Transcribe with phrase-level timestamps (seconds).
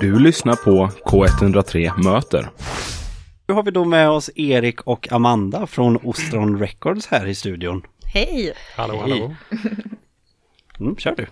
[0.00, 2.50] Du lyssnar på K103 Möter.
[3.46, 7.82] Nu har vi då med oss Erik och Amanda från Ostron Records här i studion.
[8.14, 8.54] Hej!
[8.76, 9.10] Hallå, Hej.
[9.10, 9.34] hallå.
[10.80, 11.26] Mm, kör du.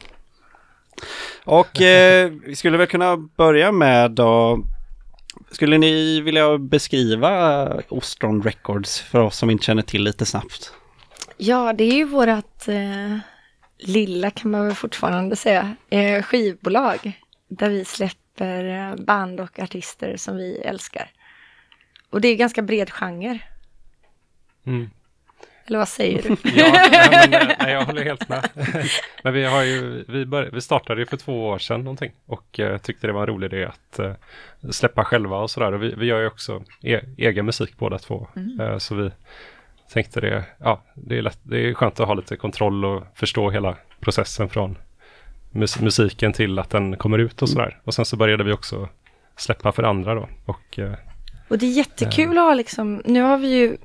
[1.44, 4.60] Och eh, vi skulle väl kunna börja med då.
[5.50, 10.72] Skulle ni vilja beskriva Ostron Records för oss som inte känner till lite snabbt?
[11.36, 13.18] Ja, det är ju vårat eh,
[13.78, 17.20] lilla, kan man väl fortfarande säga, eh, skivbolag.
[17.48, 21.10] Där vi släpper eh, band och artister som vi älskar.
[22.10, 23.40] Och det är ganska bred genre.
[24.66, 24.90] Mm.
[25.66, 26.28] Eller vad säger du?
[26.56, 28.48] Ja, nej, men, nej, jag håller helt med.
[29.22, 32.60] men vi, har ju, vi, bör, vi startade ju för två år sedan någonting och
[32.60, 34.12] eh, tyckte det var en rolig idé att eh,
[34.70, 35.72] släppa själva och sådär.
[35.72, 38.28] Och vi, vi gör ju också e egen musik båda två.
[38.60, 39.10] Eh, så vi
[39.92, 43.50] tänkte det, ja, det är, lätt, det är skönt att ha lite kontroll och förstå
[43.50, 44.78] hela processen från
[45.56, 47.80] mus musiken till att den kommer ut och sådär.
[47.84, 48.88] Och sen så började vi också
[49.36, 50.28] släppa för andra då.
[50.44, 50.92] Och eh,
[51.48, 53.76] Och det är jättekul att ha liksom, nu har vi ju,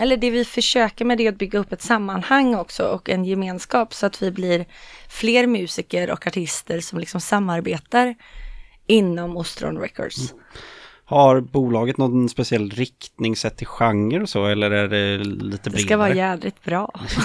[0.00, 3.24] eller det vi försöker med det är att bygga upp ett sammanhang också och en
[3.24, 4.64] gemenskap så att vi blir
[5.08, 8.14] fler musiker och artister som liksom samarbetar
[8.86, 10.34] inom Ostron Records.
[11.08, 15.70] Har bolaget någon speciell riktning sett till genre och så eller är det lite Det
[15.70, 15.82] bredare?
[15.86, 16.92] ska vara jädrigt bra.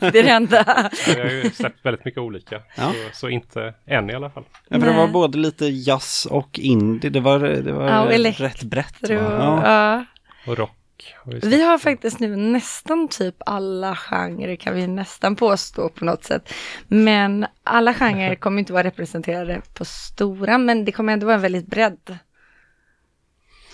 [0.00, 0.90] det är det enda.
[1.06, 2.60] vi har ju släppt väldigt mycket olika.
[2.76, 2.92] Ja.
[2.92, 4.44] Så, så inte än i alla fall.
[4.68, 7.10] Ja, för det var både lite jazz och indie.
[7.10, 8.94] Det var, det var Ja, rätt brett.
[9.02, 9.06] va?
[9.06, 9.62] Tror, Ja.
[9.64, 10.04] ja.
[10.52, 11.14] Och rock.
[11.24, 16.04] har vi Vi har faktiskt nu nästan typ alla genrer kan vi nästan påstå på
[16.04, 16.52] något sätt.
[16.88, 21.42] Men alla genrer kommer inte vara representerade på stora, men det kommer ändå vara en
[21.42, 22.18] väldigt bredd.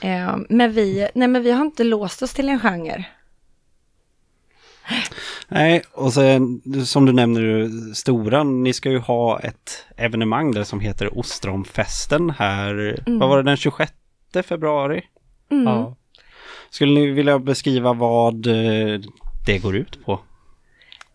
[0.01, 3.05] Eh, men, vi, nej, men vi har inte låst oss till en genre.
[5.49, 10.81] Nej, och sen som du nämner stora, ni ska ju ha ett evenemang där som
[10.81, 13.03] heter Ostronfesten här.
[13.07, 13.93] Vad var det, den 26
[14.45, 15.03] februari?
[15.51, 15.65] Mm.
[15.65, 15.97] Ja.
[16.71, 19.01] Skulle ni vilja beskriva vad eh,
[19.47, 20.21] det går ut på?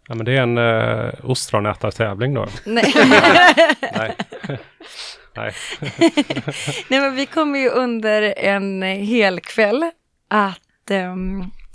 [0.07, 2.47] ja, men det är en uh, ostronätartävling då.
[2.65, 2.93] Nej.
[3.95, 4.15] Nej.
[5.35, 5.53] Nej.
[6.87, 9.91] Nej men vi kommer ju under en hel kväll
[10.27, 10.59] att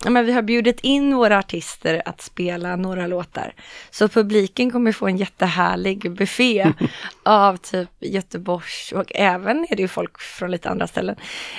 [0.05, 3.55] ja, men vi har bjudit in våra artister att spela några låtar.
[3.91, 6.73] Så publiken kommer få en jättehärlig buffé
[7.23, 11.17] av typ Göteborgs och även är det ju folk från lite andra ställen.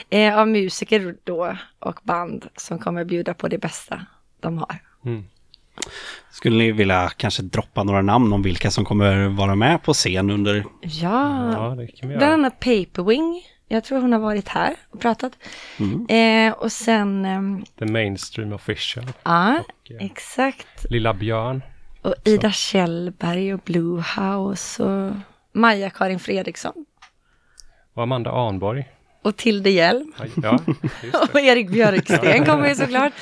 [0.09, 4.05] Eh, av musiker då och band som kommer bjuda på det bästa
[4.39, 4.79] de har.
[5.05, 5.25] Mm.
[6.31, 10.29] Skulle ni vilja kanske droppa några namn om vilka som kommer vara med på scen
[10.29, 10.65] under...
[10.81, 12.33] Ja, Ja, det kan vi bland göra.
[12.33, 13.41] annat Paperwing.
[13.67, 15.31] Jag tror hon har varit här och pratat.
[16.09, 19.05] Eh, och sen, ehm, The Mainstream Official.
[19.23, 20.85] ja, Och, eh, exakt.
[20.89, 21.61] Lilla Björn.
[22.01, 25.13] Och Ida Kjellberg och Blue House och
[25.53, 26.85] Maja-Karin Fredriksson.
[27.93, 28.89] Och Amanda Arnborg.
[29.21, 30.13] Och Tilde Hjelm.
[30.43, 30.59] Ja,
[31.33, 31.39] Och.
[31.39, 33.13] Erik Björksten kommer ju såklart.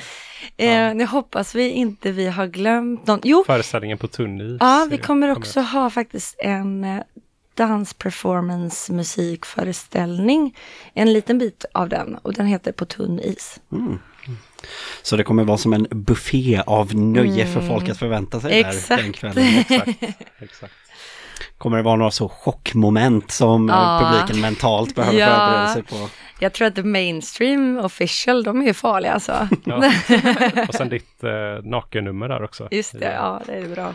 [0.56, 3.20] Eh, nu hoppas vi inte vi har glömt någon.
[3.22, 4.56] Jo, Föreställningen på tunn is.
[4.60, 7.02] ja, vi kommer också ha faktiskt en eh,
[7.54, 10.56] dansperformance musikföreställning.
[10.94, 13.60] En liten bit av den och den heter På tunn is.
[15.02, 18.68] Så det kommer vara som en buffé av nöje för folk att förvänta sig där
[18.70, 19.02] Exakt.
[19.02, 19.44] den kvällen.
[19.58, 19.88] Exakt.
[20.38, 20.72] Exakt.
[21.58, 24.00] Kommer det vara några så chockmoment som Ja.
[24.02, 25.26] publiken mentalt behöver Ja.
[25.26, 26.08] förbereda sig på?
[26.40, 29.48] Jag tror att The Mainstream Official, de är ju farliga alltså.
[29.64, 29.76] Ja.
[30.68, 31.30] Och sen ditt eh,
[31.64, 32.68] nakennummer där också.
[32.70, 33.94] Just det, ja det är bra.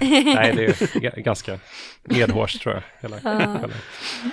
[0.34, 1.58] Nej, det är ga- ganska
[2.04, 2.82] medhårs tror jag.
[3.00, 3.72] Hela kvällen.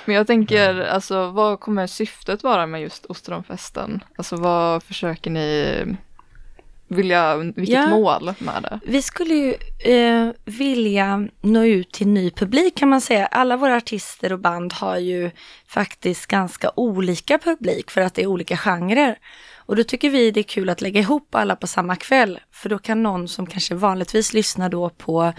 [0.06, 4.04] Men jag tänker, alltså vad kommer syftet vara med just ostronfesten?
[4.16, 5.78] Alltså vad försöker ni
[6.88, 7.88] vilja, vilket Ja.
[7.88, 8.80] mål med det?
[8.86, 9.54] Vi skulle ju
[9.96, 13.26] eh, vilja nå ut till ny publik kan man säga.
[13.26, 15.32] Alla våra artister och band har ju
[15.68, 19.18] faktiskt ganska olika publik för att det är olika genrer.
[19.66, 22.40] Och då tycker vi det är kul att lägga ihop alla på samma kväll.
[22.52, 25.34] För då kan någon som kanske vanligtvis lyssnar då på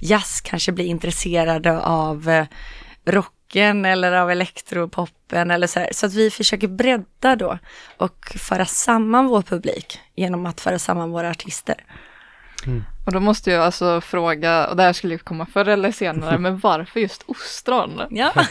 [0.00, 2.46] jazz kanske bli intresserade av eh,
[3.50, 5.88] rocken eller av elektropoppen eller så här.
[5.92, 7.58] Så att vi försöker bredda då
[7.96, 11.76] och föra samman vår publik genom att föra samman våra artister.
[13.06, 16.38] Och då måste jag alltså fråga, och det här skulle ju komma förr eller senare,
[16.44, 18.02] men varför just ostron?
[18.10, 18.32] Ja.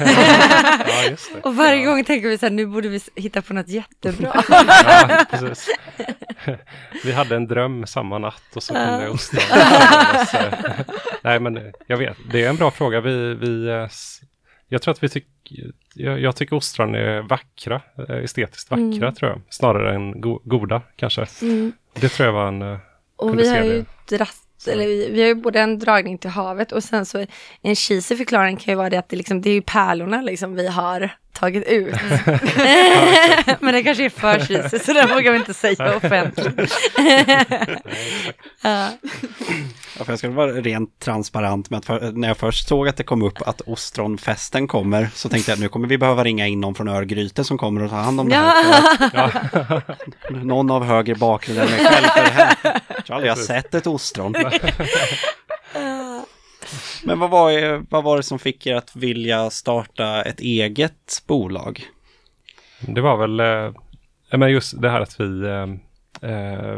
[0.88, 1.42] Ja, just det.
[1.42, 4.44] Och varje gång tänker vi så här, nu borde vi hitta på något jättebra.
[4.50, 5.70] Ja, precis.
[7.04, 9.42] Vi hade en dröm samma natt och så kom det ostron.
[11.22, 13.02] Nej, men jag vet, det är en bra fråga.
[13.02, 13.88] Vi, vi, eh,
[14.70, 19.32] jag tror att vi tycker, jag, jag tycker ostron är vackra, eh, estetiskt vackra tror
[19.32, 21.26] jag, snarare än go, goda kanske.
[21.42, 21.72] Mm.
[21.94, 22.78] Det tror jag var en, eh,
[23.16, 26.30] Och vi har ju dratt Så, eller, vi, vi har ju både en dragning till
[26.30, 27.26] havet och sen så
[27.62, 30.56] en cheesy förklaring kan ju vara det att det, liksom, det är ju pärlorna liksom
[30.56, 31.94] vi har tagit ut.
[33.60, 36.74] Men det kanske är för cheesy så det vågar vi inte säga offentligt.
[38.62, 38.90] ja.
[39.98, 42.98] Ja, för jag ska vara rent transparent med att för, när jag först såg att
[42.98, 46.48] det kom upp att ostronfesten kommer så tänkte jag att nu kommer vi behöva ringa
[46.48, 49.82] in någon från Örgryte som kommer och ta hand om det här.
[50.30, 52.08] Någon av höger bakgrund än mig själv.
[52.08, 52.56] För det här.
[52.88, 54.36] Jag tror aldrig jag har sett ett ostron.
[57.04, 61.24] Men vad var, det- vad var det som fick er att vilja starta ett eget
[61.28, 61.82] bolag?
[62.82, 63.74] Det var väl, eh,
[64.38, 66.78] men just det här att vi, eh, eh,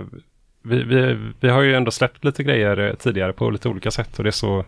[0.63, 4.18] vi, vi, vi har ju ändå släppt lite grejer eh, tidigare på lite olika sätt
[4.18, 4.65] och det är så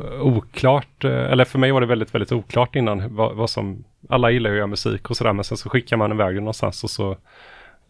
[0.00, 4.30] eh, oklart, eller för mig var det väldigt, väldigt oklart innan vad, vad som, alla
[4.30, 6.84] gillar ju att göra musik och sådär men sen så skickar man iväg det någonstans
[6.84, 7.16] och så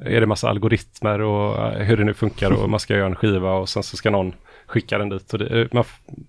[0.04, 3.52] är det massa algoritmer och hur det nu funkar och man ska göra en skiva
[3.52, 4.34] och sen så ska någon
[4.66, 5.32] skicka den dit.
[5.32, 5.84] Och det, eh, man,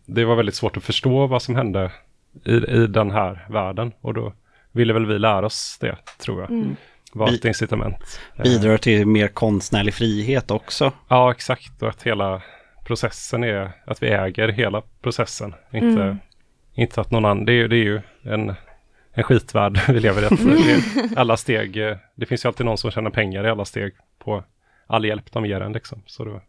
[0.05, 1.91] det var väldigt svårt att förstå vad som hände
[2.45, 4.33] i, i den här världen och då
[4.71, 6.75] ville väl vi lära oss det, tror jag.
[7.13, 8.19] Var ett incitament.
[8.35, 10.91] Eh, Bidrar till mer konstnärlig frihet också.
[11.07, 11.81] Ja, exakt.
[11.81, 12.41] Och att hela
[12.85, 15.53] processen är att vi äger hela processen.
[15.71, 16.17] Inte,
[16.73, 18.53] inte att någon annan, det är, ju- det är ju en,
[19.13, 20.25] en skitvärld vi lever i.
[20.25, 23.93] Att alla steg, eh, det finns ju alltid någon som tjänar pengar i alla steg
[24.19, 24.43] på
[24.87, 26.01] all hjälp de ger en liksom.
[26.05, 26.41] Så då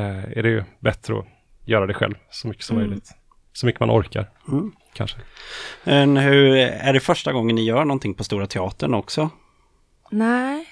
[0.00, 1.24] är det ju bättre att
[1.64, 3.10] göra det själv så mycket som möjligt.
[3.52, 4.72] Så mycket man orkar, Mm.
[4.92, 5.16] kanske.
[5.84, 9.30] Men hur, är det första gången ni gör någonting på Stora Teatern också?
[10.10, 10.66] Nej.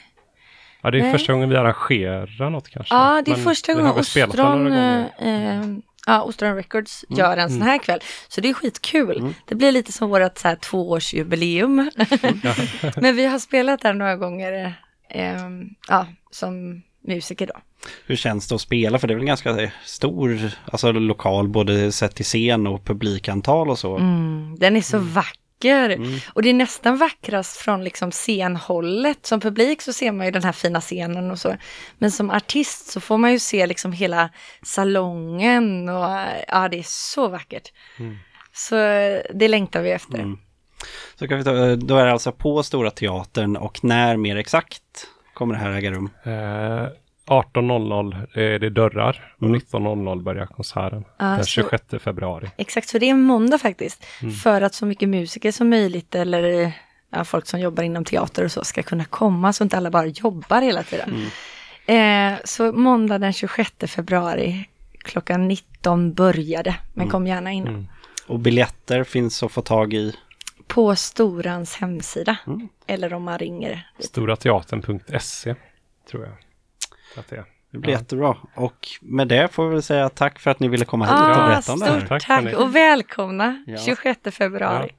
[0.82, 1.12] Ja, det är Nej.
[1.12, 2.94] första gången vi arrangerar något kanske.
[2.94, 5.10] Ja, det är Men första vi gången Ostron, några gånger.
[5.18, 5.64] eh, eh,
[6.06, 8.00] ja, Ostron Records gör en sån här kväll.
[8.28, 9.18] Så det är skitkul.
[9.18, 9.34] Mm.
[9.48, 11.76] Det blir lite som vårt så här, tvåårsjubileum.
[12.96, 14.74] Men vi har spelat där några gånger
[15.08, 15.42] eh,
[15.88, 17.54] ja, som musiker då.
[18.06, 18.98] Hur känns det att spela?
[18.98, 23.70] För det är väl en ganska stor alltså, lokal, både sett till scen och publikantal
[23.70, 23.96] och så.
[23.96, 25.90] Mm, den är så vacker.
[25.90, 26.18] Mm.
[26.32, 29.26] Och det är nästan vackrast från liksom scenhållet.
[29.26, 31.56] Som publik så ser man ju den här fina scenen och så.
[31.98, 34.30] Men som artist så får man ju se liksom hela
[34.62, 36.10] salongen och
[36.48, 37.72] ja, det är så vackert.
[38.52, 40.18] Så eh, det längtar vi efter.
[40.18, 40.38] Mm.
[41.14, 44.82] Så kan vi ta, då är det alltså på Stora Teatern och när mer exakt
[45.34, 46.10] kommer det här äga rum?
[46.24, 46.86] Eh,
[47.32, 51.04] 18.00 är det dörrar och 19.00 börjar konserten.
[51.18, 52.50] Ja, den så- 26 februari.
[52.56, 54.04] Exakt, så det är en måndag faktiskt.
[54.42, 56.72] För att så mycket musiker som möjligt eller
[57.10, 60.06] ja, folk som jobbar inom teater och så ska kunna komma så inte alla bara
[60.06, 61.26] jobbar hela tiden.
[61.86, 64.68] Eh, så måndag den 26 februari
[64.98, 67.74] klockan 19 började, men kom gärna innan.
[67.74, 67.86] Mm.
[68.26, 70.14] Och biljetter finns att få tag i.
[70.66, 72.36] På Storans hemsida.
[72.46, 72.68] Mm.
[72.86, 73.88] Eller om man ringer.
[73.98, 75.54] Storateatern.se
[76.10, 76.32] tror jag
[77.20, 77.44] att det.
[77.70, 77.98] Det blir Ja.
[77.98, 78.36] jättebra.
[78.54, 81.18] Och med det får vi väl säga tack för att ni ville komma hit och
[81.20, 81.98] Ah, berätta om det här.
[81.98, 83.76] stort Tack, tack och välkomna Ja.
[83.76, 84.90] 26 februari.